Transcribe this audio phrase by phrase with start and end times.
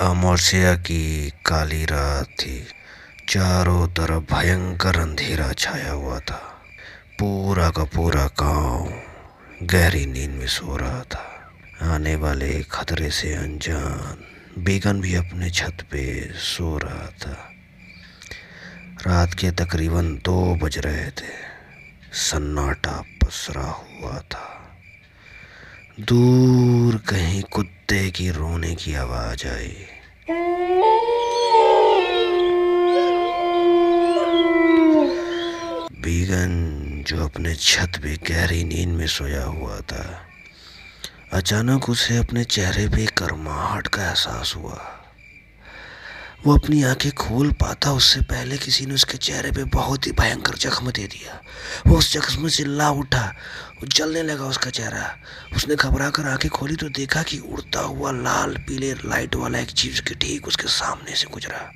[0.00, 2.66] अमावस्या की काली रात थी
[3.28, 6.62] चारों तरफ़ भयंकर अंधेरा छाया हुआ था।
[7.20, 9.02] पूरा का पूरा गाँव
[9.62, 11.52] गहरी नींद में सो रहा था।
[11.94, 14.18] आने वाले खतरे से अनजान
[14.64, 17.50] बेगन भी अपने छत पे सो रहा था।
[19.06, 21.50] रात के तकरीबन दो बज रहे थे।
[22.12, 24.76] सन्नाटा पसरा हुआ था।
[26.00, 29.86] दूर कहीं कुत्ते की रोने की आवाज़ आई।
[36.00, 40.26] बीगन जो अपने छत पे गहरी नींद में सोया हुआ था,
[41.32, 44.99] अचानक उसे अपने चेहरे पे करमाहट का एहसास हुआ।
[46.46, 50.54] वो अपनी आँखें खोल पाता उससे पहले किसी ने उसके चेहरे पे बहुत ही भयंकर
[50.54, 51.42] जख्म दे दिया।
[51.86, 53.34] वो उस जख्म से चिल्ला उठा,
[53.74, 55.18] वो जलने लगा उसका चेहरा।
[55.56, 59.70] उसने घबरा कर आँखें खोली तो देखा कि उड़ता हुआ लाल, पीले, लाइट वाला एक
[59.70, 61.72] चीज़ उसके ठीक उसके सामने से गुजरा।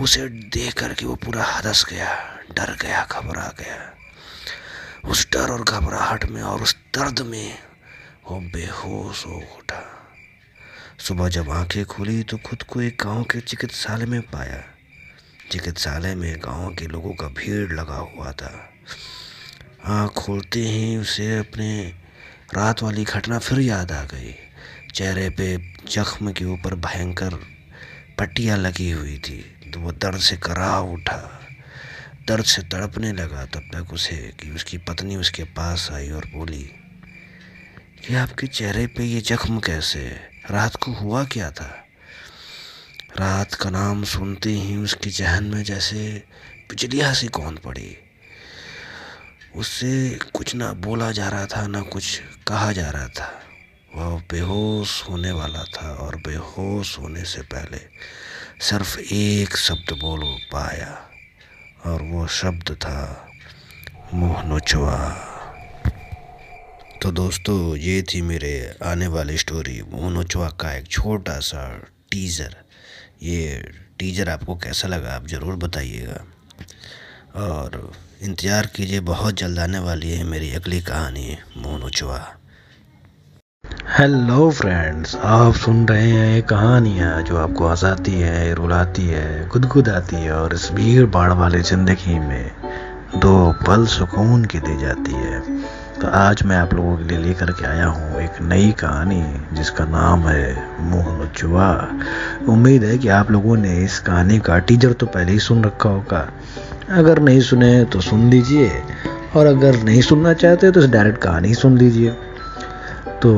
[0.00, 3.94] उसे देख करके वो पूरा हदस गया, डर गया, घबरा गया।
[5.10, 7.58] उस डर और घबराहट में और उस दर्द में
[8.30, 9.97] वो बेहोश हो उठा।
[10.98, 14.62] सुबह जब आँखें खुली तो खुद को एक गाँव के चिकित्सालय में पाया।
[15.50, 18.50] चिकित्सालय में गाँव के लोगों का भीड़ लगा हुआ था।
[19.86, 21.70] आँख खोलते ही उसे अपने
[22.54, 24.34] रात वाली घटना फिर याद आ गई।
[24.94, 25.56] चेहरे पे
[25.88, 27.34] जख्म के ऊपर भयंकर
[28.18, 29.40] पट्टियाँ लगी हुई थी।
[29.72, 31.20] तो वो दर्द से करा उठा।
[32.28, 36.62] दर्द से तड़पने लगा तब तक उसे कि उसकी पत्नी उसके पास आई और बोली,
[37.98, 40.10] कि आपके चेहरे पे ये जख्म कैसे
[40.50, 41.84] रात को हुआ क्या था?
[43.20, 46.24] रात का नाम सुनते ही उसके जहन में जैसे
[46.70, 47.96] बिजलिया सी कौन पड़ी।
[49.56, 53.42] उससे कुछ ना बोला जा रहा था, ना कुछ कहा जा रहा था।
[53.94, 57.80] वह बेहोश होने वाला था और बेहोश होने से पहले
[58.60, 61.10] सिर्फ़ एक शब्द बोल पाया
[61.86, 63.28] और वो शब्द था,
[64.14, 65.27] मुँह नोचवा।
[67.02, 68.50] तो दोस्तों, ये थी मेरे
[68.84, 71.62] आने वाली स्टोरी मुँह नोचवा का एक छोटा सा
[72.10, 72.56] टीज़र
[73.22, 73.62] ये
[73.98, 76.24] टीज़र आपको कैसा लगा, आप ज़रूर बताइएगा।
[77.36, 77.92] और
[78.22, 82.18] इंतज़ार कीजिए, बहुत जल्द आने वाली है मेरी अगली कहानी मुँह नोचवा
[83.98, 90.32] हेलो फ्रेंड्स आप सुन रहे हैं कहानियाँ जो आपको हंसाती है, रुलाती है, गुदगुदाती है
[90.32, 92.50] और इस भीड़ भाड़ वाली ज़िंदगी में
[93.16, 95.40] दो पल सुकून की दे जाती है।
[96.00, 99.22] तो आज मैं आप लोगों के लिए लेकर के आया हूँ एक नई कहानी,
[99.52, 101.70] जिसका नाम है मुँह नुचवा
[102.48, 105.88] उम्मीद है कि आप लोगों ने इस कहानी का टीजर तो पहले ही सुन रखा
[105.88, 106.20] होगा।
[106.90, 108.70] अगर नहीं सुने तो सुन लीजिए,
[109.36, 112.10] और अगर नहीं सुनना चाहते तो डायरेक्ट कहानी सुन लीजिए।
[113.22, 113.32] तो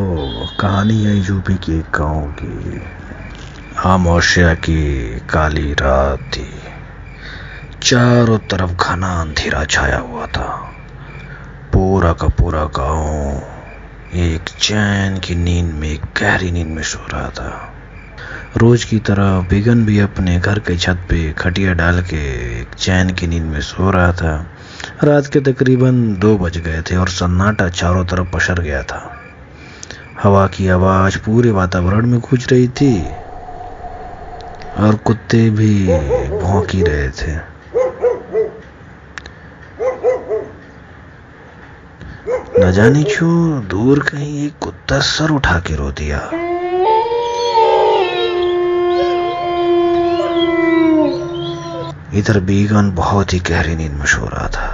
[0.61, 2.83] कहानी है यूपी के गाँव की
[3.85, 6.49] आमोशिया की काली रात थी।
[7.83, 10.49] चारों तरफ़ घना अंधेरा छाया हुआ था।
[11.81, 17.29] पूरा का पूरा गाँव एक चैन की नींद में, एक गहरी नींद में सो रहा
[17.29, 17.75] था।
[18.57, 22.21] रोज की तरह बिगन भी अपने घर के छत पे खटिया डाल के
[22.61, 24.47] एक चैन की नींद में सो रहा था।
[25.05, 29.17] रात के तकरीबन दो बज गए थे और सन्नाटा चारों तरफ़ पसर गया था।
[30.23, 33.07] हवा की आवाज़ पूरे वातावरण में गूंज रही थी
[34.79, 35.87] और कुत्ते भी
[36.39, 37.60] भौंक ही रहे थे।
[42.61, 46.19] न जाने क्यों दूर कहीं एक कुत्ता सर उठा के रो दिया।
[52.15, 54.69] इधर बीगन बहुत ही गहरी नींद में सो रहा था।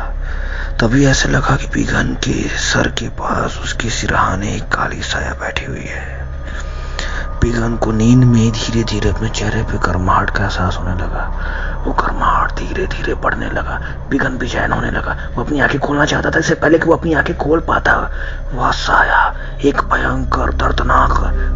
[0.81, 5.65] तभी ऐसे लगा कि बीगन के सर के पास उसकी सिरहाने एक काली साया बैठी
[5.65, 6.26] हुई है।
[7.47, 11.93] बीगन को नींद में धीरे धीरे अपने चेहरे पे गर्माहट का एहसास होने लगा। वो
[11.93, 16.39] गर्माहट धीरे धीरे बढ़ने लगा। बिगन बेचैन होने लगा। वो अपनी आँखें खोलना चाहता था,
[16.39, 18.11] इससे पहले कि वो अपनी आँखें खोल पाता।
[18.55, 21.13] वह साया एक भयंकर, दर्दनाक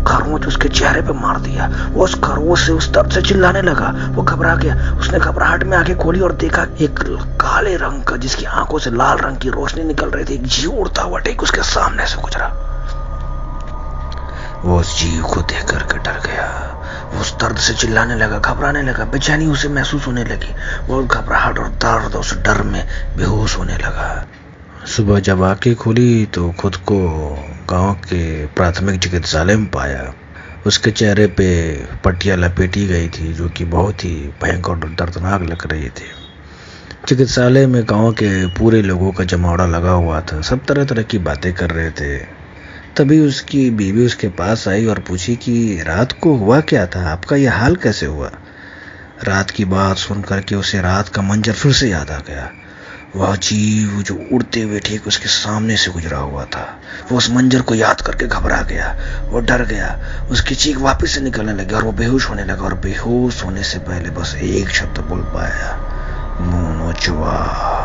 [0.08, 3.94] खरगोश उसके चेहरे पे मार दिया। वो उस खरगोश से उस दर्द से चिल्लाने लगा।
[4.10, 6.98] वो घबरा गया। उसने घबराहट में आँखें खोली और देखा एक
[7.40, 10.70] काले रंग का, जिसकी आँखों से लाल रंग की रोशनी निकल रही थी, एक जीव
[10.70, 12.69] उड़ता हुआ टेक उसके सामने से गुजरा।
[14.64, 16.66] वो उस जीव को देख करके डर गया।
[17.14, 20.54] वो उस दर्द से चिल्लाने लगा, घबराने लगा, बेचैनी उसे महसूस होने लगी।
[20.86, 22.86] वो घबराहट और दर्द उस डर में
[23.16, 24.26] बेहोश होने लगा।
[24.86, 26.98] सुबह जब आँखें खुली तो खुद को
[27.70, 30.14] गाँव के प्राथमिक चिकित्सालय में पाया।
[30.66, 31.74] उसके चेहरे पे
[32.04, 36.10] पट्टियाँ लपेटी गई थी, जो कि बहुत ही भयंकर और दर्दनाक लग रही थी।
[37.08, 41.18] चिकित्सालय में गाँव के पूरे लोगों का जमावड़ा लगा हुआ था। सब तरह तरह की
[41.18, 42.39] बातें कर रहे थे।
[43.00, 47.12] तभी उसकी बीवी उसके पास आई और पूछी कि रात को हुआ क्या था?
[47.12, 48.30] आपका यह हाल कैसे हुआ?
[49.24, 52.50] रात की बात सुन करके उसे रात का मंजर फिर से याद आ गया।
[53.16, 56.80] वह जीव जो उड़ते हुए ठीक उसके सामने से गुजरा हुआ था।
[57.12, 58.98] वो उस मंजर को याद करके घबरा गया।
[59.30, 60.00] वो डर गया।
[60.30, 63.78] उसकी चीख वापस से निकलने लगी और वो बेहोश होने लगा और बेहोश होने से
[63.78, 65.96] पहले बस एक शब्द बोल पाया।
[66.40, 67.79] मोनोचुआ।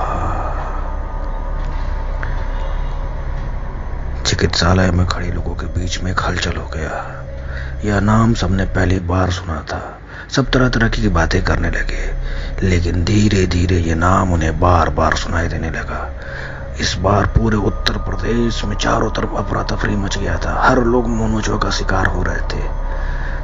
[4.35, 6.95] चिकित्सालय में खड़े लोगों के बीच में हलचल हो गया।
[7.85, 9.99] यह नाम सबने पहली बार सुना था।
[10.31, 12.01] सब तरह तरह की बातें करने लगे,
[12.67, 16.01] लेकिन धीरे धीरे ये नाम उन्हें बार बार सुनाई देने लगा।
[16.79, 21.07] इस बार पूरे उत्तर प्रदेश में चारों तरफ़ अफरा तफरी मच गया था। हर लोग
[21.07, 22.63] मोनोचुआ का शिकार हो रहे थे।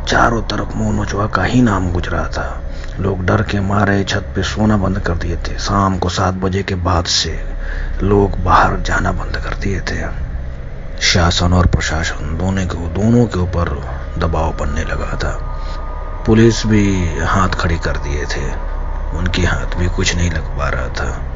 [0.07, 2.61] चारों तरफ़ मोनोचुआ का ही नाम गुजरा था।
[2.99, 6.63] लोग डर के मारे छत पे सोना बंद कर दिए थे। शाम को सात बजे
[6.63, 7.39] के बाद से
[8.03, 10.30] लोग बाहर जाना बंद कर दिए थे।
[11.01, 13.69] शासन और प्रशासन दोनों के दोनों के ऊपर
[14.17, 15.31] दबाव बनने लगा था।
[16.27, 18.51] पुलिस भी हाथ खड़ी कर दिए थे।
[19.17, 21.31] उनके हाथ भी कुछ नहीं लग पा रहा था।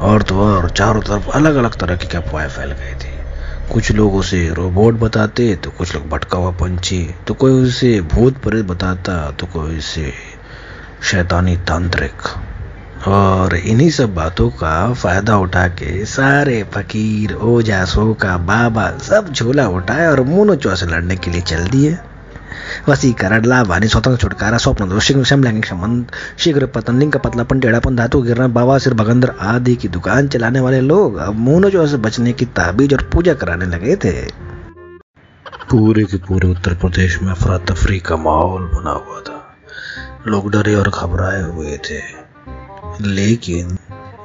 [0.00, 3.16] और तो और, चारों तरफ़ अलग अलग तरह की अफवाहें फैल गई थी।
[3.72, 8.42] कुछ लोग उसे रोबोट बताते तो कुछ लोग भटका हुआ पंछी तो कोई उसे भूत
[8.42, 10.12] प्रेत बताता तो कोई उसे
[11.02, 12.22] शैतानी तांत्रिक
[13.06, 19.68] और इन्हीं सब बातों का फ़ायदा उठा के सारे फकीर ओजा सोका, बाबा सब झोला
[19.68, 21.96] उठाए और मोनो से लड़ने के लिए चल दिए।
[22.88, 26.06] वसीकरण लाभ आणि स्वतंत्र, छुटकारा, स्वप्न, दोष लैंगिक संबंध,
[26.38, 30.60] शीघ्र पतन लिंग का पतलापन टेढ़ापन धातु गिरना, बाबा, सिर भगंदर आदि की दुकान चलाने
[30.60, 34.12] वाले लोग अब मोनो से बचने की ताबीज और पूजा कराने लगे थे।
[35.70, 39.42] पूरे के पूरे उत्तर प्रदेश में अफरा तफरी का माहौल बना हुआ था।
[40.26, 42.25] लोग डरे और घबराए हुए थे।
[43.00, 43.78] लेकिन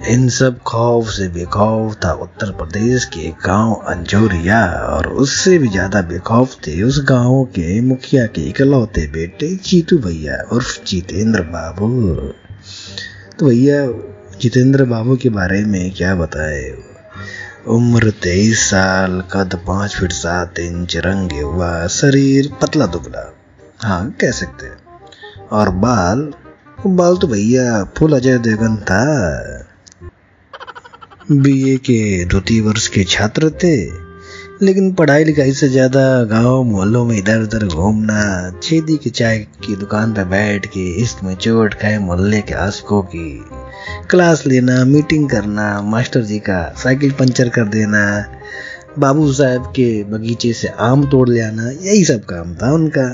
[0.08, 6.02] इन सब खौफ से बेखौफ था उत्तर प्रदेश के गाँव अंजोरिया, और उससे भी ज़्यादा
[6.02, 12.16] बेखौफ थे उस गाँव के मुखिया के इकलौते बेटे चीतू भैया, उर्फ़ जितेंद्र बाबू।
[13.40, 13.88] तो भैया,
[14.42, 16.78] जितेंद्र बाबू के बारे में क्या बताए?
[17.68, 23.34] उम्र तेईस साल, कद पाँच फीट सात इंच, रंगे हुआ, शरीर पतला दुबला।
[23.80, 24.78] हाँ कह सकते हैं।
[25.52, 26.34] और बाल
[26.86, 29.04] बाल तो भैया फुल अजय देवगन था।
[31.32, 33.76] बीए के द्वितीय वर्ष के छात्र थे,
[34.66, 39.76] लेकिन पढ़ाई लिखाई से ज़्यादा गाँव मोहल्लों में इधर उधर घूमना, छेदी की चाय की
[39.76, 43.44] दुकान पर बैठ के इश्क में चोट खाए मोहल्ले के आशिकों की,
[44.10, 48.04] क्लास लेना, मीटिंग करना, मास्टर जी का साइकिल पंचर कर देना,
[49.00, 53.10] बाबू साहब के बगीचे से आम तोड़ ले आना, यही सब काम था उनका।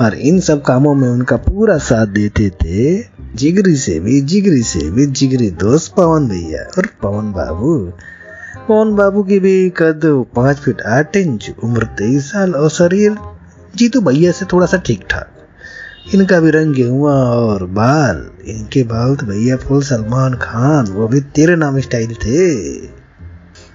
[0.00, 3.02] और इन सब कामों में उनका पूरा साथ देते थे।
[3.34, 7.76] जिगरी से भी जिगरी से भी जिगरी दोस्त पवन भैया और पवन बाबू।
[8.68, 10.00] पवन बाबू की भी कद
[10.36, 13.16] पाँच फीट आठ इंच उम्र तेईस साल और शरीर
[13.76, 15.30] जीतू भैया से थोड़ा सा ठीक ठाक।
[16.14, 21.20] इनका भी रंग हुआ और बाल, इनके बाल तो भैया फुल सलमान खान, वो भी
[21.20, 22.78] तेरे नाम स्टाइल थे।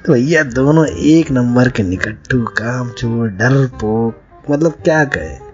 [0.06, 5.49] तो भैया दोनों एक नंबर के निकट्टू काम चोर डर पोक मतलब क्या कहे।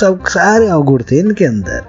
[0.00, 1.84] सब सारे अवगुण थे इनके अंदर।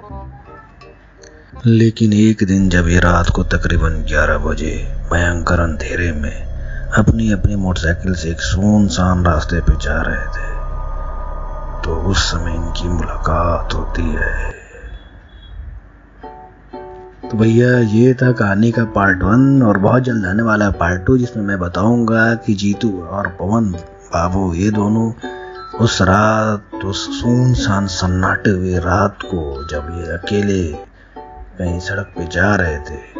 [1.66, 6.44] लेकिन एक दिन जब ये रात को तकरीबन 11 बजे भयंकर अंधेरे में
[6.98, 10.48] अपनी अपनी मोटरसाइकिल से एक सुनसान रास्ते पे जा रहे थे
[11.84, 14.50] तो उस समय इनकी मुलाकात होती है।
[17.30, 21.18] तो भैया, ये था कहानी का पार्ट वन और बहुत जल्द आने वाला पार्ट टू,
[21.18, 23.72] जिसमें मैं बताऊँगा कि जीतू और पवन,
[24.12, 25.12] बाबू, ये दोनों
[25.80, 30.72] उस रात, उस सुनसान सन्नाटे हुए रात को जब ये अकेले
[31.58, 33.18] कहीं सड़क पे जा रहे थे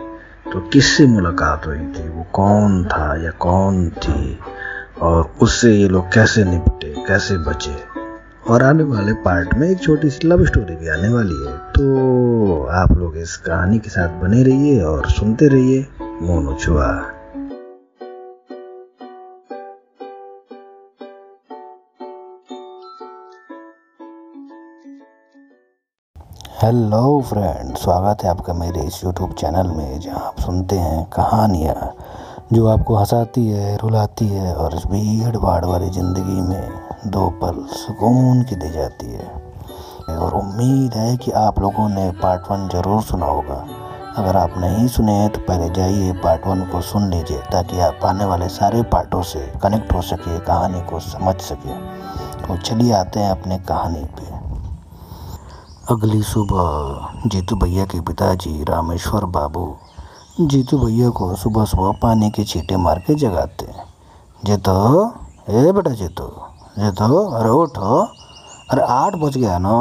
[0.53, 2.09] तो किससे मुलाकात हुई थी?
[2.09, 4.39] वो कौन था या कौन थी?
[5.01, 7.77] और उससे ये लोग कैसे निपटे, कैसे बचे?
[8.49, 12.65] और आने वाले पार्ट में एक छोटी सी लव स्टोरी भी आने वाली है। तो
[12.65, 16.57] आप लोग इस कहानी के साथ बने रहिए और सुनते रहिए मोनो
[26.59, 31.93] हेलो फ्रेंड स्वागत है आपका मेरे इस यूट्यूब चैनल में, जहाँ आप सुनते हैं कहानियाँ
[32.53, 36.71] जो आपको हंसाती है, रुलाती है और इस भीड़ भाड़ वाली ज़िंदगी में
[37.07, 42.51] दो पल सुकून की दे जाती है। और उम्मीद है कि आप लोगों ने पार्ट
[42.51, 43.65] वन ज़रूर सुना होगा।
[44.17, 48.05] अगर आप नहीं सुने हैं तो पहले जाइए पार्ट वन को सुन लीजिए, ताकि आप
[48.05, 51.79] आने वाले सारे पार्टों से कनेक्ट हो सके, कहानी को समझ सके।
[52.43, 54.37] तो चलिए आते हैं अपने कहानी पे।
[55.89, 59.63] अगली सुबह जीतू भैया के पिताजी रामेश्वर बाबू
[60.41, 63.67] जीतू भैया को सुबह सुबह पानी के छींटे मार के जगाते।
[64.45, 64.75] जीतो,
[65.49, 66.27] ए बेटा जीतो
[66.79, 68.03] ये तो अरे उठो।
[68.71, 69.77] अरे आठ बज गया ना,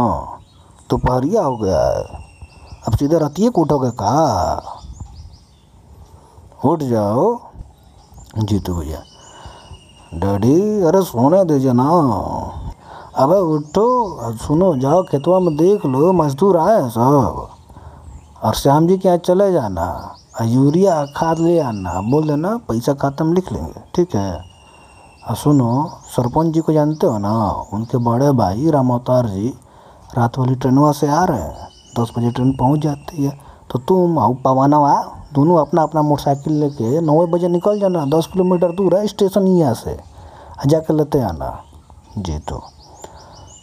[0.90, 2.04] दोपहरिया हो गया है।
[2.88, 3.62] अब सीधे रतिये को?
[3.62, 4.24] उठोगे कहा
[6.66, 7.26] उठ जाओ,
[8.40, 9.02] जीतू भैया।
[10.16, 11.90] डैडी, अरे सोने दीजिए ना
[13.18, 13.86] अबे उठो,
[14.38, 17.48] सुनो, जाओ, खेतवा में देख लो, मजदूर आए हैं सब।
[18.44, 23.26] और श्याम जी के यहाँ चले जाना यूरिया खाद ले आना। बोल देना, पैसा खाता
[23.26, 24.34] में लिख लेंगे, ठीक है?
[25.30, 25.70] और सुनो,
[26.16, 27.34] सरपंच जी को जानते हो ना,
[27.74, 29.54] उनके बड़े भाई राम अवतार जी,
[30.18, 31.68] रात वाली ट्रेनवा से आ रहे हैं,
[32.00, 33.38] दस बजे ट्रेन पहुँच जाती है।
[33.72, 35.02] तो तुम आओ पवाना आ
[35.34, 39.74] दोनों अपना अपना मोटरसाइकिल लेके नौ बजे निकल जाना, दस किलोमीटर दूर है, स्टेशन यहाँ
[39.74, 39.98] से
[40.60, 41.58] आ जाके लेते आना।
[42.18, 42.64] जी तो।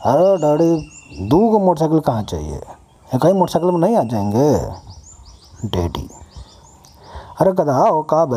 [0.04, 2.56] अरे डैडी दो को मोटरसाइकिल कहाँ चाहिए?
[3.08, 6.08] एक ही मोटरसाइकिल में नहीं आ जाएँगे। डैडी,
[7.40, 8.34] अरे गधा हो, कब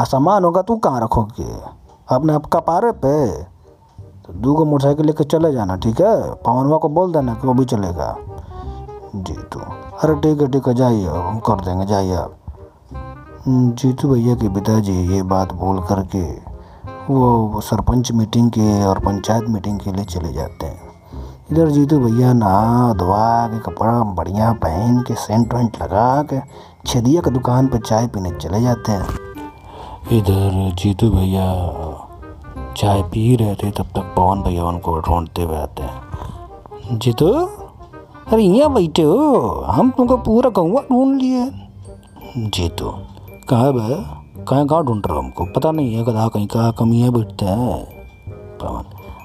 [0.00, 1.52] सामान होगा, तू कहाँ रखोगे?
[2.08, 3.14] अपने आप कपारे पे।
[4.22, 6.32] तो दो को मोटरसाइकिल लेके चले जाना, ठीक है?
[6.34, 8.14] पवनवा को बोल देना कि वो भी चलेगा।
[9.16, 12.36] जी तो अरे ठीक है ठीक है, जाइए, हम कर देंगे, जाइए आप।
[13.48, 16.49] जीतू भैया के पिताजी, ये बात बोल करके
[17.10, 20.88] वो सरपंच मीटिंग के और पंचायत मीटिंग के लिए चले जाते हैं।
[21.52, 26.40] इधर जीतू भैया नहा धोवा के कपड़ा बढ़िया पहन के सेंट वेंट लगा के,
[26.86, 31.46] छदिया की दुकान पर चाय पीने चले जाते हैं। इधर जीतू भैया
[32.76, 37.32] चाय पी रहे थे, तब तक पवन भैया उनको ढूंढते हुए आते हैं। जीतू,
[38.28, 41.50] अरे यहाँ बैठे हो, हम तुमको पूरा कहूँगा ढूंढ लिए
[42.36, 42.92] जीतू,
[43.48, 47.12] कहाँ बे कहाँ कहाँ ढूंढ रहे हो हमको, पता नहीं है कदा कहीं कहाँ कमियाँ
[47.12, 47.78] बैठते हैं।
[48.58, 48.84] पवन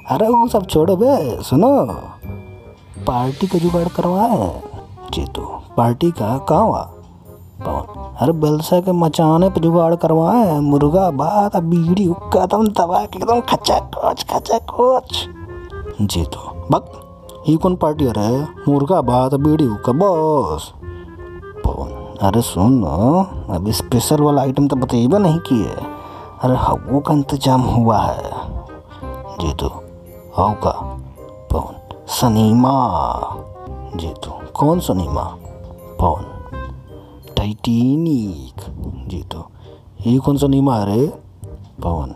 [0.09, 1.69] अरे वो सब छोड़ो बे, सुनो।
[3.07, 4.49] पार्टी का जुगाड़ करवाए,
[5.13, 5.41] जीतू।
[5.77, 6.81] पार्टी का कहाँ हुआ?
[7.61, 13.79] पवन अरे बेलसा के मचाने पर जुगाड़ करवाए, मुर्गा भात बीड़ी दबा के एकदम खचा
[13.95, 15.25] कोच खचा। कोच
[16.01, 16.39] जीतू,
[16.71, 16.85] बक,
[17.49, 18.29] ये कौन पार्टी अरे
[18.67, 20.71] मुर्गा भात बीड़ी हुक्का बस।
[22.25, 22.83] अरे सुन
[23.55, 25.73] अभी स्पेशल वाला आइटम तो बतेबे नहीं किए।
[26.43, 28.31] अरे हवो का इंतज़ाम हुआ है।
[29.39, 29.67] जीतू
[30.37, 30.71] हव का,
[31.51, 31.75] पवन,
[32.09, 32.71] सनीमा।
[33.95, 35.23] जीतू, कौन सनीमा?
[36.01, 36.23] पवन
[37.37, 38.65] टाइटेनिक
[39.09, 39.43] जीतू,
[40.07, 41.07] ये कौन सनीमा है रे?
[41.83, 42.15] पवन,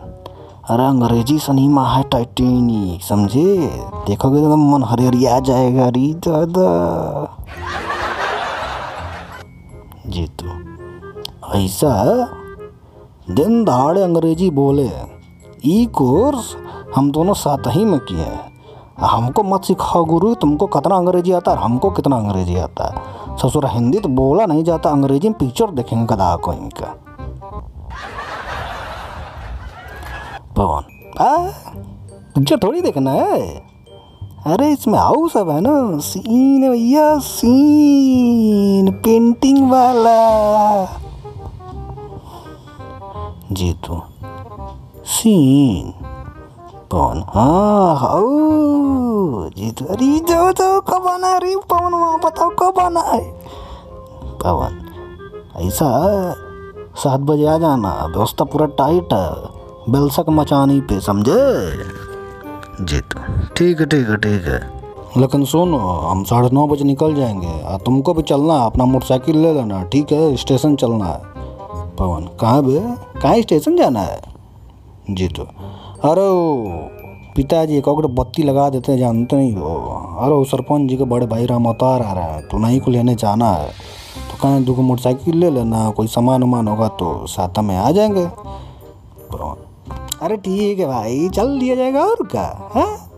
[0.70, 3.56] अरे अंग्रेज़ी सनीमा है टाइटेनिक समझे?
[4.06, 6.68] देखोगे तो मन हरिहरिया जाएगा री, दादा।
[10.10, 10.46] जीतू।
[11.54, 11.92] ऐसा
[13.30, 14.90] दिन दहाड़े अंग्रेज़ी बोले
[15.66, 16.54] ई कोर्स
[16.96, 18.48] हम दोनों साथ ही में किए हैं।
[19.00, 23.66] हमको मत सिखाओ गुरु, तुमको कितना अंग्रेज़ी आता है हमको कितना अंग्रेज़ी आता है। ससुर
[23.66, 26.94] हिंदी तो बोला नहीं जाता, अंग्रेज़ी में पिक्चर देखेंगे गधा को इनका।
[30.56, 30.82] पवन
[32.34, 33.69] पिक्चर थोड़ी देखना है?
[34.46, 35.98] अरे, इसमें आओ सब है ना?
[35.98, 40.84] सीन भैया, सीन। पेंटिंग वाला।
[43.52, 44.02] जीतू
[45.04, 45.94] सीन।
[46.90, 48.28] पवन हाँ हाउ
[49.50, 53.32] जीतू अरे जाओ जाओ कब आना अरे, पवन, वहाँ बताओ, कब आना है?
[54.24, 54.86] पवन,
[55.56, 55.90] ऐसा
[56.96, 59.34] सात बजे आ जाना। व्यवस्था पूरा टाइट है।
[59.92, 61.74] बेलसक मचानी पे, समझे?
[62.80, 63.20] जीतू।
[63.56, 64.58] ठीक है ठीक है ठीक है।
[65.16, 69.52] लेकिन सुनो, हम साढ़े नौ बजे निकल जाएँगे। तुमको भी चलना है, अपना मोटरसाइकिल ले
[69.52, 70.36] लेना, ठीक है?
[70.36, 71.20] स्टेशन चलना है।
[71.96, 72.80] पवन, कहाँ बे?
[73.20, 74.20] कहाँ स्टेशन जाना है?
[75.10, 75.42] जी तो
[76.04, 76.28] अरे
[77.36, 79.74] पिताजी एक और बत्ती लगा देते हैं, जानते नहीं हो।
[80.20, 82.90] अरे वो सरपंच जी के बड़े भाई राम अवतार आ रहे हैं तो नहीं को
[82.90, 87.58] लेने जाना है। तो कहीं दो मोटरसाइकिल ले लेना, कोई सामान वामान होगा तो साथ
[87.58, 89.59] में आ जाएँगे। पवन
[90.22, 93.10] अरे ठीक है भाई, चल दिया जाएगा और क्या हाँ?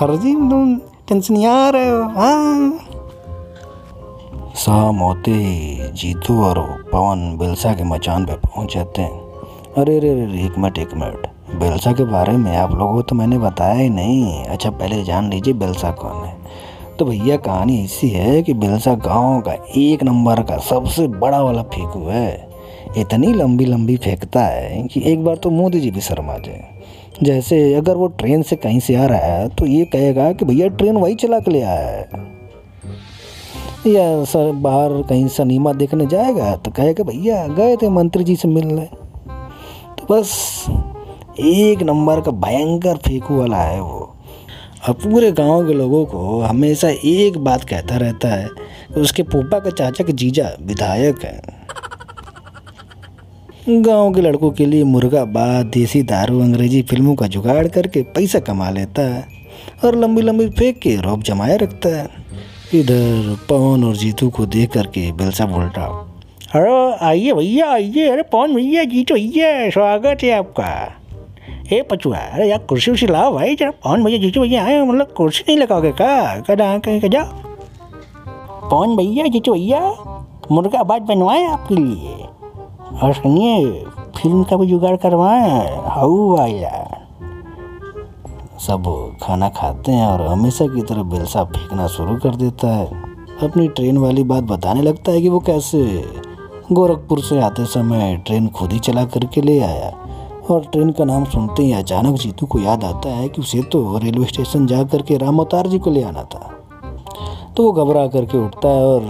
[0.00, 0.76] फर्जी तुम
[1.08, 2.78] टेंशन नहीं आ रहे हो हाँ?
[4.56, 9.20] शाम होते ही जीतू और पवन बिलसा के मचान पे पहुँच जाते हैं।
[9.78, 11.26] अरे अरे अरे, एक मिनट एक मिनट।
[11.60, 15.30] बेलसा के बारे में आप लोगों को तो मैंने बताया ही नहीं। अच्छा पहले जान
[15.30, 16.36] लीजिए बेलसा कौन है।
[16.98, 21.62] तो भैया, कहानी ऐसी है कि बेलसा गाँव का एक नंबर का सबसे बड़ा वाला
[21.62, 22.53] फेंकू है।
[22.98, 26.68] इतनी लंबी लंबी फेंकता है कि एक बार तो मोदी जी भी शर्मा जाए।
[27.22, 30.68] जैसे अगर वो ट्रेन से कहीं से आ रहा है तो ये कहेगा कि भैया
[30.68, 32.32] ट्रेन वही चला के ले आया है।
[33.86, 38.48] या सर, बाहर कहीं सनीमा देखने जाएगा तो कहेगा, भैया, गए थे मंत्री जी से
[38.48, 38.88] मिलने।
[39.98, 40.64] तो बस
[41.40, 44.10] एक नंबर का भयंकर फेंकू वाला है वो।
[44.88, 48.48] अब पूरे गाँव के लोगों को हमेशा एक बात कहता रहता है
[48.94, 51.53] कि उसके पोपा के चाचा के जीजा विधायक हैं।
[53.68, 58.38] गाँव के लड़कों के लिए मुर्गा बात, देसी दारू, अंग्रेज़ी फ़िल्मों का जुगाड़ करके पैसा
[58.38, 59.28] कमा लेता है
[59.84, 62.08] और लंबी लंबी फेंक के रौब जमाए रखता। है
[62.74, 65.82] इधर पवन और जीतू को देख करके बिलसा बोलता,
[66.54, 70.92] अरे, आइए भैया, आइए। अरे, पवन भैया, जीतू भैया, स्वागत है आपका।
[71.72, 75.14] ए पचुआ अरे, यार, कुर्सी उर्सी लाओ भाई, जरा पवन भैया, जीतू भैया आए मतलब
[75.16, 77.24] कुर्सी नहीं लगाओगे का कदा कहीं जाओ।
[78.70, 79.80] पवन भैया, जीतू भैया,
[80.52, 82.23] मुर्गा बात बनवाए आपके लिए?
[83.02, 83.84] और सुनिए
[84.16, 86.82] फ़िल्म का भी जुगाड़ करवाए। हाउ वाला
[88.58, 88.84] सब
[89.22, 92.86] खाना खाते हैं और हमेशा की तरह बेलसा फेंकना शुरू कर देता है।
[93.42, 95.82] अपनी ट्रेन वाली बात बताने लगता है कि वो कैसे?
[96.72, 99.92] गोरखपुर से आते समय ट्रेन खुद ही चला करके ले आया।
[100.50, 103.98] और ट्रेन का नाम सुनते ही अचानक जीतू को याद आता है कि उसे तो
[103.98, 106.50] रेलवे स्टेशन जा करके राम अवतार जी को ले आना था।
[107.56, 109.02] तो वो घबरा करके उठता है और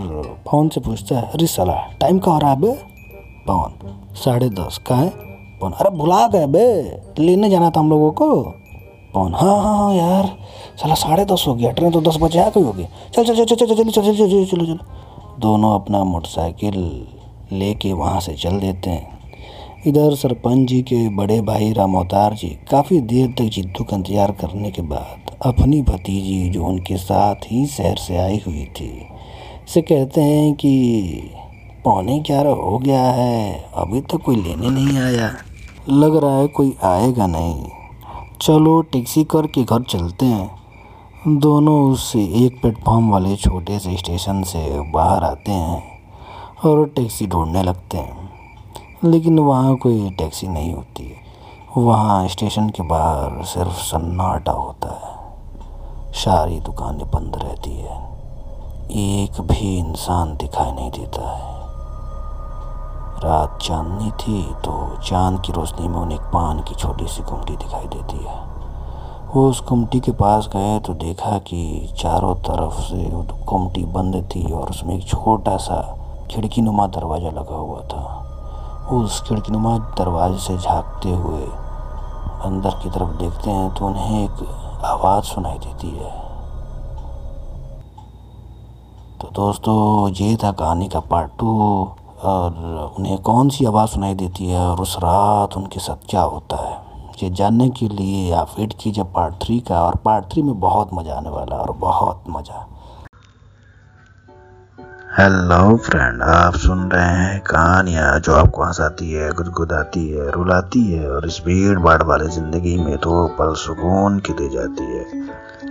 [0.49, 2.61] फ़ोन से पूछता है, अरे सलाह टाइम का हो रहा है
[3.47, 5.09] बे पवन साढ़े दस का है
[5.61, 6.67] पवन अरे भुला गए बे
[7.19, 8.29] लेने जाना था हम लोगों को
[9.15, 10.27] पवन हाँ हाँ हाँ यार
[10.77, 13.45] साला साढ़े दस हो गया ट्रेन तो दस बजे आ गई होगी चल चल चल
[13.45, 14.79] चल चल चल चल चल चल चलो चलो
[15.41, 16.77] दोनों अपना मोटरसाइकिल
[17.53, 19.13] लेके वहाँ से चल देते हैं
[19.87, 24.31] इधर सरपंच जी के बड़े भाई राम अवतार जी काफ़ी देर तक जिद्दू का इंतज़ार
[24.41, 28.91] करने के बाद अपनी भतीजी जो उनके साथ ही शहर से आई हुई थी
[29.75, 30.71] से कहते हैं कि
[31.85, 35.31] पौने ग्यारह हो गया है। अभी तक कोई लेने नहीं आया।
[35.89, 37.65] लग रहा है कोई आएगा नहीं।
[38.43, 40.59] चलो टैक्सी करके घर चलते हैं।
[41.29, 46.03] दोनों उससे एक प्लेटफॉर्म वाले छोटे से स्टेशन से बाहर आते हैं
[46.67, 48.31] और टैक्सी ढूँढने लगते हैं।
[49.05, 51.15] लेकिन वहाँ कोई टैक्सी नहीं होती।
[51.77, 55.15] वहाँ स्टेशन के बाहर सिर्फ़ सन्नाटा होता है।
[56.13, 58.05] सारी दुकानें बंद रहती है।
[58.91, 61.54] एक भी इंसान दिखाई नहीं देता है।
[63.25, 67.57] रात चांदनी थी तो चाँद की रोशनी में उन्हें एक पान की छोटी सी गुमटी
[67.57, 68.43] दिखाई देती है।
[69.35, 71.61] वो उस गुमटी के पास गए तो देखा कि
[71.99, 75.81] चारों तरफ़ से वो गुमटी बंद थी और उसमें एक छोटा सा
[76.31, 78.03] खिड़की नुमा दरवाज़ा लगा हुआ था।
[78.93, 81.43] उस खिड़की नुमा दरवाजे से झांकते हुए
[82.45, 84.47] अंदर की तरफ़ देखते हैं तो उन्हें एक
[84.85, 86.13] आवाज़ सुनाई देती है।
[89.21, 91.47] तो दोस्तों, ये था कहानी का पार्ट टू
[92.25, 96.57] और उन्हें कौन सी आवाज़ सुनाई देती है और उस रात उनके साथ क्या होता
[96.59, 96.83] है?
[97.23, 100.91] ये जानने के लिए आप वेट कीजिए पार्ट थ्री का और पार्ट थ्री में बहुत
[100.95, 102.67] मज़ा आने वाला और बहुत मज़ा।
[105.19, 111.11] हेलो फ्रेंड आप सुन रहे हैं कहानियाँ जो आपको हंसाती है गुदगुदाती है, रुलाती है
[111.11, 115.05] और इस भीड़ भाड़ वाली ज़िंदगी में तो पल सुकून की दे जाती है।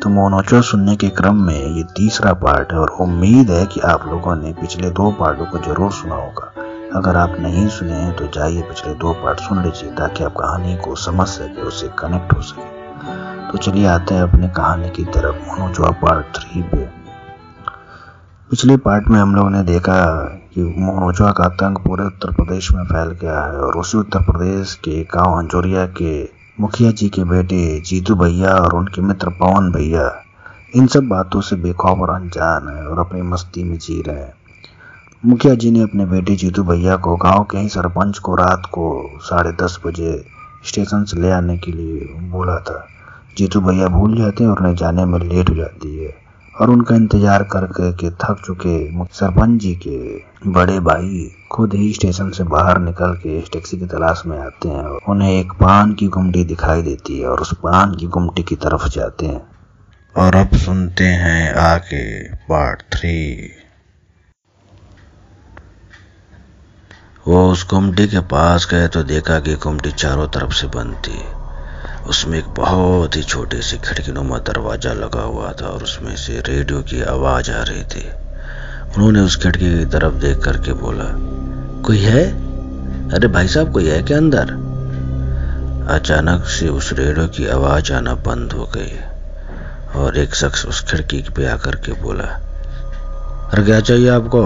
[0.02, 4.06] तो मोनोचो सुनने के क्रम में ये तीसरा पार्ट है और उम्मीद है कि आप
[4.08, 6.52] लोगों ने पिछले दो पार्टों को ज़रूर सुना होगा।
[6.96, 10.76] अगर आप नहीं सुने हैं तो जाइए पिछले दो पार्ट सुन लीजिए, ताकि आप कहानी
[10.78, 15.36] को समझ सके, उससे कनेक्ट हो सके। तो चलिए आते हैं अपने कहानी की तरफ़,
[15.48, 16.90] मोनोचो पार्ट थ्री पे।
[18.50, 20.04] पिछले पार्ट में हम लोगों ने देखा
[20.54, 24.74] कि मोनोचुआ का आतंक पूरे उत्तर प्रदेश में फैल गया है, और उसी उत्तर प्रदेश
[24.76, 30.24] के गाँव अंजोरिया के मुखिया जी के बेटे, जीतू भैया और उनके मित्र पवन भैया,
[30.76, 34.34] इन सब बातों से बेखौफ और अनजान है और अपनी मस्ती में जी रहे हैं।
[35.26, 39.10] मुखिया जी ने अपने बेटे जीतू भैया को गाँव के ही सरपंच को रात को
[39.20, 40.26] साढ़े दस बजे
[40.66, 42.88] स्टेशन से ले आने के लिए बोला था।
[43.38, 46.23] जीतू भैया भूल जाते हैं और उन्हें जाने में लेट हो जाती है।
[46.62, 52.30] और उनका इंतज़ार कर के थक चुके सरपंच जी के बड़े भाई खुद ही स्टेशन
[52.32, 55.94] से बाहर निकल के इस टैक्सी की तलाश में आते हैं और उन्हें एक पान
[55.94, 59.42] की गुमटी दिखाई देती है और उस पान की गुमटी की तरफ़ जाते हैं।
[60.16, 62.04] और अब सुनते हैं आके
[62.48, 63.50] पार्ट थ्री
[67.28, 71.20] वो उस गुमटी के पास गए तो देखा कि गुमटी चारों तरफ़ से बंद थी
[72.10, 76.40] उसमें एक बहुत ही छोटी सी खिड़की नुमा दरवाज़ा लगा हुआ था और उसमें से
[76.40, 78.10] रेडियो की आवाज़ आ रही थी।
[78.96, 81.06] उन्होंने उस खिड़की की तरफ़ देख करके बोला,
[81.82, 82.24] कोई है?
[83.10, 84.52] अरे भाई साहब, कोई है क्या अंदर?
[85.90, 89.00] अचानक से उस रेडियो की आवाज़ आना बंद हो गई
[89.96, 92.24] और एक शख्स उस खिड़की पे आकर के बोला
[93.54, 94.44] अरे क्या चाहिए आपको?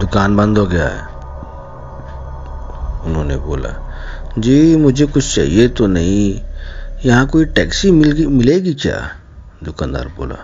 [0.00, 1.02] दुकान बंद हो गया है।
[3.06, 3.68] उन्होंने बोला
[4.40, 6.40] जी, मुझे कुछ चाहिए तो नहीं।
[7.06, 9.10] यहाँ कोई टैक्सी मिल मिलेगी क्या?
[9.64, 10.36] दुकानदार बोला।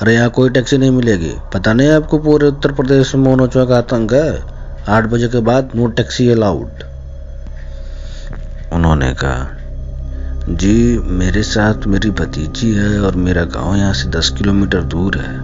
[0.00, 3.78] अरे यहाँ कोई टैक्सी नहीं मिलेगी। पता नहीं आपको पूरे उत्तर प्रदेश में मोनोचुआ का
[3.78, 4.42] आतंक है?
[4.88, 6.82] आठ बजे के बाद नो टैक्सी अलाउड।
[8.72, 9.54] उन्होंने कहा,
[10.48, 15.38] जी, मेरे साथ मेरी भतीजी है और मेरा गाँव यहाँ से दस किलोमीटर दूर है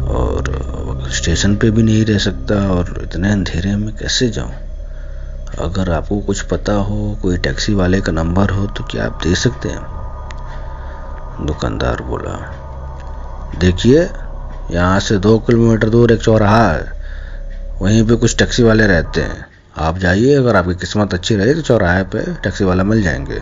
[0.00, 4.52] और स्टेशन पे भी नहीं रह सकता और इतने अंधेरे में कैसे जाऊँ?
[5.58, 9.34] अगर आपको कुछ पता हो, कोई टैक्सी वाले का नंबर हो तो क्या आप दे
[9.34, 11.46] सकते हैं?
[11.46, 12.34] दुकानदार बोला,
[13.58, 14.08] देखिए,
[14.70, 16.92] यहाँ से दो किलोमीटर दूर एक चौराहा है।
[17.82, 19.46] वहीं पे कुछ टैक्सी वाले रहते हैं।
[19.78, 23.40] आप जाइए, अगर आपकी किस्मत अच्छी रही तो चौराहे पे टैक्सी वाला मिल जाएँगे।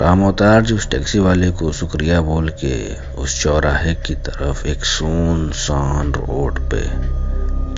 [0.00, 4.84] राम अवतार जी, उस टैक्सी वाले को शुक्रिया बोल के उस चौराहे की तरफ़ एक
[4.84, 6.80] सुन सान रोड पे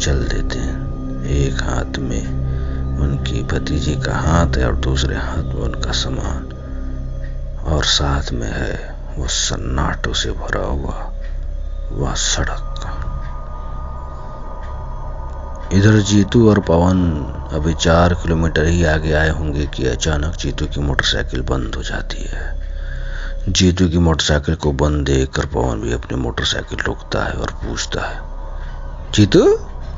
[0.05, 0.94] चल देते हैं।
[1.27, 6.51] एक हाथ में उनकी भतीजी का हाथ है और दूसरे हाथ में उनका सामान।
[7.67, 11.13] और साथ में है वो सन्नाटों से भरा हुआ
[11.93, 12.61] वह सड़क।
[15.75, 17.01] इधर जीतू और पवन
[17.53, 22.23] अभी चार किलोमीटर ही आगे आए होंगे कि अचानक जीतू की मोटरसाइकिल बंद हो जाती
[22.23, 22.53] है।
[23.49, 28.21] जीतू की मोटरसाइकिल को बंद देखकर पवन भी अपनी मोटरसाइकिल रोकता है और पूछता है,
[29.13, 29.45] जीतू,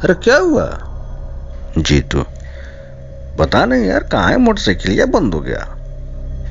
[0.04, 0.85] अरे क्या हुआ?
[1.78, 2.24] जीतू।
[3.38, 4.92] पता नहीं यार, कहा है मोटरसाइकिल?
[4.92, 5.68] या बंद हो गया।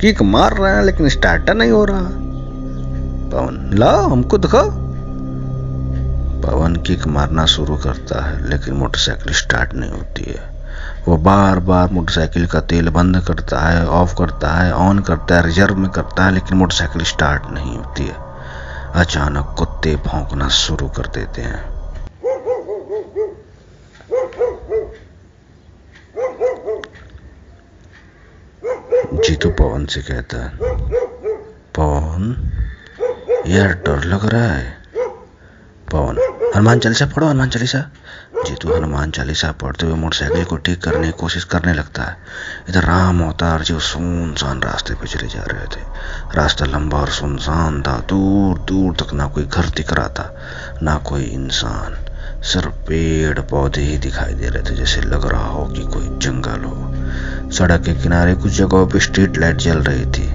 [0.02, 2.02] किक मार रहे हैं, लेकिन स्टार्टर नहीं हो रहा।
[3.32, 4.70] पवन, लाओ, हमको दिखाओ।
[6.42, 10.56] पवन किक मारना शुरू करता है, लेकिन मोटरसाइकिल स्टार्ट नहीं होती है।
[11.08, 15.46] वो बार बार मोटरसाइकिल का तेल बंद करता है ऑफ़ करता है ऑन करता है
[15.46, 18.16] रिज़र्व में करता है, लेकिन मोटरसाइकिल स्टार्ट नहीं होती है।
[18.96, 21.85] अचानक कुत्ते भौंकना शुरू कर देते हैं।
[29.36, 30.50] जीतू पवन से कहता है
[31.76, 32.24] पवन
[33.48, 34.70] यार डर लग रहा है
[35.92, 36.20] पवन
[36.56, 37.80] हनुमान चालीसा पढ़ो हनुमान चालीसा
[38.36, 42.18] जी जीतू हनुमान चालीसा पढ़ते हुए मोटरसाइकिल को ठीक करने की कोशिश करने लगता है
[42.70, 45.84] इधर राम अवतार जी सुनसान रास्ते पर चले जा रहे थे
[46.36, 50.96] रास्ता लंबा और सुनसान था दूर दूर तक ना कोई घर दिख रहा था ना
[51.10, 52.04] कोई इंसान
[52.46, 56.64] सिर्फ़ पेड़ पौधे ही दिखाई दे रहे थे जैसे लग रहा हो कि कोई जंगल
[56.64, 57.05] हो
[57.58, 60.28] सड़क के किनारे कुछ जगहों पर स्ट्रीट लाइट जल रही थी।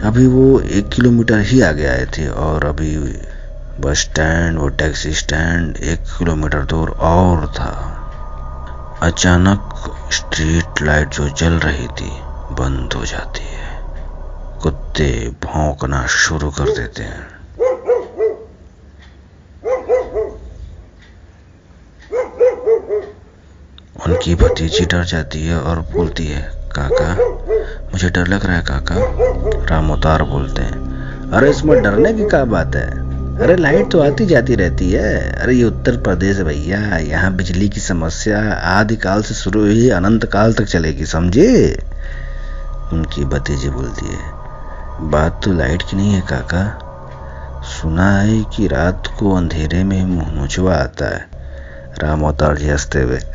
[0.00, 2.96] अभी वो एक किलोमीटर ही आगे आए थे और अभी
[3.80, 7.92] बस स्टैंड वो टैक्सी स्टैंड एक किलोमीटर दूर और था।
[9.02, 9.74] अचानक
[10.12, 12.10] स्ट्रीट लाइट जो जल रही थी,
[12.54, 13.80] बंद हो जाती है।
[14.62, 17.35] कुत्ते भौंकना शुरू कर देते हैं।
[24.26, 27.14] उनकी भतीजी डर जाती है और बोलती है, काका,
[27.92, 28.94] मुझे डर लग रहा है, काका।
[29.70, 30.72] रामोतार बोलते हैं,
[31.30, 32.88] अरे, इसमें डरने की क्या बात है?
[33.38, 37.80] अरे, लाइट तो आती जाती रहती है। अरे, ये उत्तर प्रदेश भैया, यहाँ बिजली की
[37.80, 41.78] समस्या आदि काल से शुरू हुई, अनंत काल तक चलेगी, समझे?
[42.92, 44.30] उनकी भतीजी बोलती है,
[45.10, 46.78] बात तो लाइट की नहीं है, काका।
[47.62, 51.35] सुना है कि रात को अंधेरे में मुँह आता है।
[52.02, 53.16] राम अवतार जी हँसते हुए।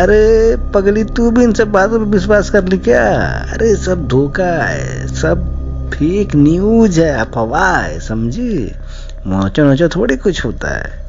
[0.00, 3.14] अरे, पगली, तू भी इन सब बातों पर विश्वास कर ली क्या?
[3.26, 5.54] अरे, सब धोखा है, सब
[5.94, 8.74] फेक न्यूज़ है, अफवाह है, समझी?
[9.26, 11.04] मोचो नोचो थोड़ी कुछ होता है।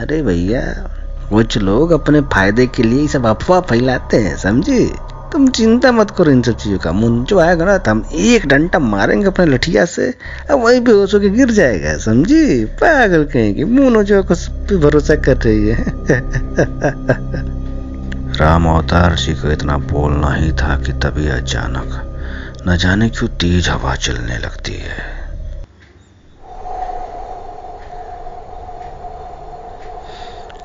[0.00, 0.90] अरे भैया,
[1.30, 5.07] कुछ लोग अपने फ़ायदे के लिए सब अफवाह फैलाते हैं, समझे?
[5.32, 8.46] तुम चिंता मत करो इन सब चीज़ों का। मुँह जो आएगा ना तो हम एक
[8.46, 10.14] डंटा मारेंगे अपने लठिया से,
[10.50, 12.64] अब वही बेहोश होकर गिर जाएगा, समझी?
[12.64, 15.76] पागल कहेंगे मुँह जो कुछ पे भरोसा कर रही है।
[18.38, 23.68] राम अवतार जी को इतना बोलना ही था कि तभी अचानक न जाने क्यों तेज
[23.68, 25.18] हवा चलने लगती है।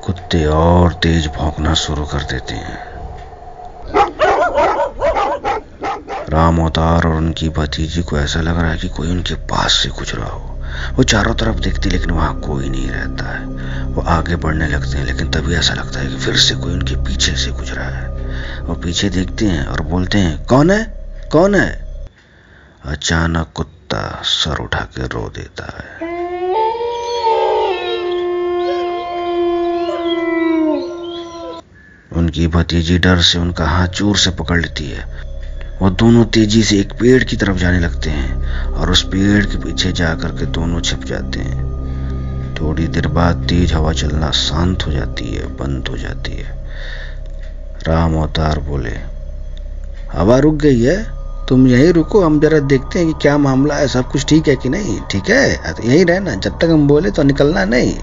[0.06, 2.94] कुत्ते और तेज भौंकना शुरू कर देते हैं।
[6.28, 9.88] राम अवतार और उनकी भतीजी को ऐसा लग रहा है कि कोई उनके पास से
[9.88, 10.62] गुजरा हो।
[10.94, 13.46] वो चारों तरफ़ देखती, लेकिन वहाँ कोई नहीं रहता है।
[13.84, 16.96] वो आगे बढ़ने लगते हैं, लेकिन तभी ऐसा लगता है कि फिर से कोई उनके
[16.96, 18.08] पीछे से गुजरा है।
[18.60, 20.94] वो पीछे देखते हैं और बोलते हैं, कौन है?
[21.32, 21.84] कौन है?
[22.84, 26.14] अचानक कुत्ता सर उठा के रो देता है।
[32.12, 35.33] उनकी भतीजी डर से उनका हाथ चोर से पकड़ लेती है।
[35.80, 39.58] वो दोनों तेज़ी से एक पेड़ की तरफ़ जाने लगते हैं और उस पेड़ के
[39.58, 41.72] पीछे जाकर के दोनों छिप जाते हैं।
[42.54, 46.54] थोड़ी देर बाद तेज हवा चलना शांत हो जाती है, बंद हो जाती है।
[47.88, 48.96] राम अवतार बोले,
[50.12, 50.96] हवा रुक गई है,
[51.48, 54.56] तुम यहीं रुको, हम जरा देखते हैं कि क्या मामला है, सब कुछ ठीक है
[54.56, 55.00] कि नहीं?
[55.10, 55.50] ठीक है
[55.84, 57.94] यहीं रहना, जब तक हम बोले तो निकलना नहीं।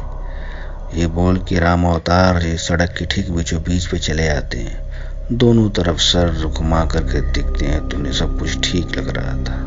[0.96, 4.91] ये बोल के राम अवतार जी सड़क की ठीक बीचों बीच पे चले आते हैं।
[5.32, 9.60] दोनों तरफ़ सर घुमा करके देखते हैं तो उन्हें सब कुछ ठीक लग रहा था।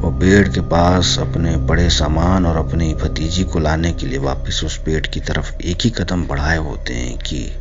[0.00, 4.60] वो पेड़ के पास अपने बड़े सामान और अपनी भतीजी को लाने के लिए वापस
[4.64, 7.52] उस पेड़ की तरफ़ एक ही कदम बढ़ाए होते हैं कि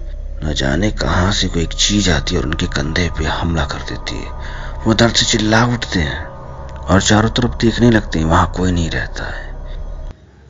[0.43, 3.79] न जाने कहाँ से कोई एक चीज़ आती है और उनके कंधे पे हमला कर
[3.79, 4.31] देती है।
[4.85, 6.25] वो दर्द से चिल्ला उठते हैं
[6.85, 9.48] और चारों तरफ़ देखने लगते हैं, वहाँ कोई नहीं रहता है।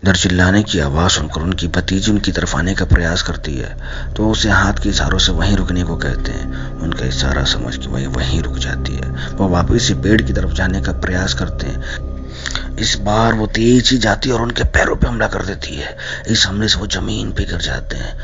[0.05, 4.29] डर चिल्लाने की आवाज़ सुनकर उनकी भतीजी उनकी तरफ़ आने का प्रयास करती है तो
[4.29, 8.05] उसे हाथ के इशारों से वहीं रुकने को कहते हैं। उनका इशारा समझ के वही
[8.07, 12.77] वहीं रुक जाती है। वो वापस से पेड़ की तरफ़ जाने का प्रयास करते हैं।
[12.77, 15.97] इस बार वो तेज ही जाती है और उनके पैरों पे हमला कर देती है।
[16.29, 18.17] इस हमले से वो ज़मीन पे गिर जाते हैं।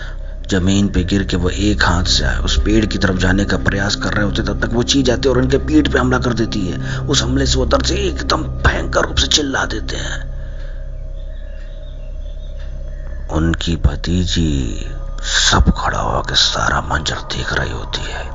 [0.48, 3.58] ज़मीन पे गिर के वो एक हाथ से आए। उस पेड़ की तरफ़ जाने का
[3.58, 6.34] प्रयास कर रहे होते तब तक वो ची जाती और उनके पीठ पे हमला कर
[6.34, 10.35] देती है। उस हमले से वो दर्द से एकदम भयंकर रूप से चिल्ला देते हैं।
[13.36, 14.86] उनकी भतीजी
[15.24, 18.32] सब खड़ा होकर सारा मंजर देख रही होती है।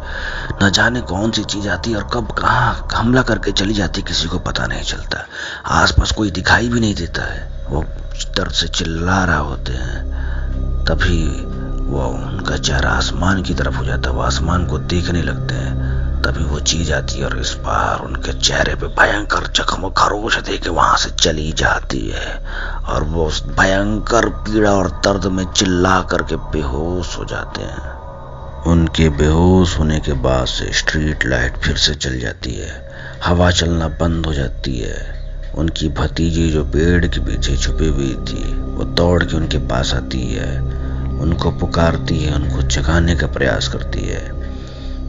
[0.62, 4.28] न जाने कौन सी चीज़ आती है और कब कहा हमला करके चली जाती, किसी
[4.28, 5.26] को पता नहीं चलता।
[5.66, 7.84] आसपास कोई दिखाई भी नहीं देता है। वो
[8.36, 10.10] दर्द से चिल्ला रहा होते हैं।
[10.84, 11.26] तभी
[11.84, 16.09] वो उनका चेहरा आसमान की तरफ़ हो जाता है वो आसमान को देखने लगते हैं।
[16.24, 20.58] तभी वो चीज़ आती है और इस बार उनके चेहरे पे भयंकर जख्म खरोश दे
[20.58, 22.44] के वहाँ से चली जाती है।
[22.88, 28.00] और वो उस भयंकर पीड़ा और दर्द में चिल्ला करके बेहोश हो जाते हैं।
[28.62, 32.90] उनके बेहोश होने के बाद से स्ट्रीट लाइट फिर से चल जाती है।
[33.24, 35.20] हवा चलना बंद हो जाती है।
[35.54, 40.34] उनकी भतीजी जो पेड़ के पीछे छुपी हुई थी, वो दौड़ के उनके पास आती
[40.34, 40.60] है।
[41.20, 44.39] उनको पुकारती है, उनको जगाने का प्रयास करती है।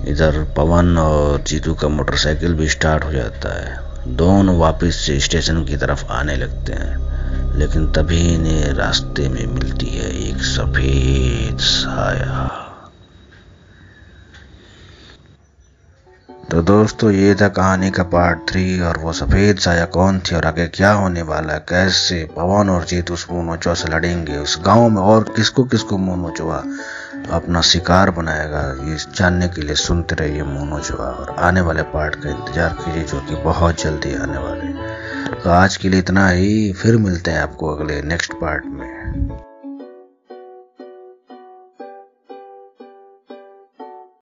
[0.08, 5.64] इधर पवन और जीतू का मोटरसाइकिल भी स्टार्ट हो जाता है। दोनों वापस से स्टेशन
[5.66, 12.68] की तरफ़ आने लगते हैं, लेकिन तभी इन्हें रास्ते में मिलती है एक सफ़ेद साया।
[16.52, 20.46] तो दोस्तों, ये था कहानी का पार्ट थ्री और वो सफ़ेद साया कौन थी और
[20.46, 21.60] आगे क्या होने वाला है?
[21.60, 24.38] कैसे पवन और जीत उस मोनोचो से लड़ेंगे?
[24.38, 26.50] उस गाँव में और किसको किसको मोनोचो
[27.22, 31.84] तो अपना शिकार बनाएगा। ये जानने के लिए सुनते रहिए मोनो जवाब और आने वाले
[31.94, 34.74] पार्ट का इंतज़ार कीजिए जो कि बहुत जल्दी आने वाले
[35.36, 39.51] तो आज के लिए इतना ही। फिर मिलते हैं आपको अगले नेक्स्ट पार्ट में।